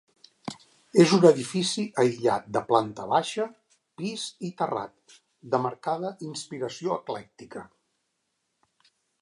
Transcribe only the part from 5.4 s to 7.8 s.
de marcada inspiració eclèctica.